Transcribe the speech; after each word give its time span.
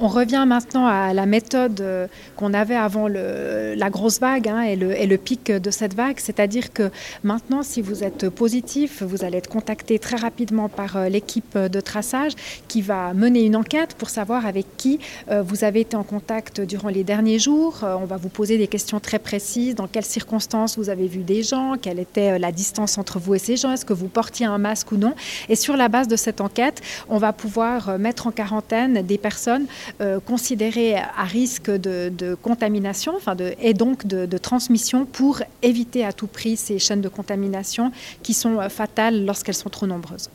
On 0.00 0.08
revient 0.08 0.44
maintenant 0.46 0.86
à 0.86 1.14
la 1.14 1.24
méthode 1.24 1.80
euh, 1.80 2.08
qu'on 2.36 2.52
avait 2.52 2.74
avant 2.74 3.06
la 3.06 3.90
grosse 3.90 4.18
vague 4.18 4.48
hein, 4.48 4.62
et, 4.62 4.76
le, 4.76 4.90
et, 4.90 5.06
le, 5.06 5.16
pic 5.16 5.52
de 5.52 5.70
cette 5.70 5.94
vague, 5.94 6.18
c'est-à-dire 6.18 6.72
que 6.72 6.90
maintenant, 7.22 7.62
si 7.62 7.80
vous 7.80 8.02
êtes 8.02 8.28
positif, 8.28 9.02
vous 9.02 9.24
allez 9.24 9.38
être 9.38 9.48
contacté 9.48 9.98
très 10.00 10.16
rapidement 10.16 10.68
par 10.68 10.96
euh, 10.96 11.08
l'équipe 11.08 11.56
de 11.56 11.80
traçage 11.80 12.32
qui 12.66 12.82
va 12.82 13.14
mener 13.14 13.44
une 13.44 13.54
enquête 13.54 13.94
pour 13.94 14.10
savoir 14.10 14.46
avec 14.46 14.66
qui 14.76 14.98
euh, 15.30 15.42
vous 15.42 15.62
avez 15.62 15.80
été 15.80 15.96
en 15.96 16.02
contact 16.02 16.60
durant 16.60 16.88
les 16.88 17.04
derniers 17.04 17.38
jours. 17.38 17.80
On 17.82 18.04
va 18.04 18.16
vous 18.16 18.28
poser 18.28 18.58
des 18.58 18.66
questions 18.66 18.98
très 18.98 19.20
précises, 19.20 19.74
dans 19.76 19.86
quelles 19.86 20.04
circonstances 20.04 20.76
vous 20.76 20.90
avez 20.90 21.06
vu 21.06 21.22
des 21.22 21.42
gens, 21.42 21.76
quelle 21.80 22.00
était 22.00 22.38
la 22.38 22.50
distance 22.50 22.98
entre 22.98 23.20
vous 23.20 23.34
et 23.34 23.38
ces 23.38 23.56
gens, 23.56 23.72
est-ce 23.72 23.84
que 23.84 23.92
vous 23.92 24.08
portiez 24.08 24.46
un 24.46 24.58
masque 24.58 24.90
ou 24.92 24.96
non? 24.96 25.14
Et 25.48 25.56
sur 25.56 25.76
la 25.76 25.88
base 25.88 26.08
de 26.08 26.16
cette 26.16 26.40
enquête, 26.40 26.82
on 27.08 27.18
va 27.18 27.32
pouvoir 27.32 27.98
mettre 27.98 28.26
en 28.26 28.32
quarantaine 28.32 29.02
des 29.02 29.18
personnes 29.18 29.66
euh, 30.00 30.20
considérés 30.20 30.96
à 30.96 31.24
risque 31.24 31.70
de, 31.70 32.36
contamination 32.42 33.14
et 33.60 33.74
donc 33.74 34.06
de, 34.06 34.26
de, 34.26 34.38
transmission 34.38 35.04
pour 35.04 35.42
éviter 35.62 36.04
à 36.04 36.12
tout 36.12 36.26
prix 36.26 36.56
ces 36.56 36.78
chaînes 36.78 37.00
de 37.00 37.08
contamination 37.08 37.92
qui 38.22 38.34
sont 38.34 38.68
fatales 38.68 39.24
lorsqu'elles 39.24 39.54
sont 39.54 39.70
trop 39.70 39.86
nombreuses. 39.86 40.28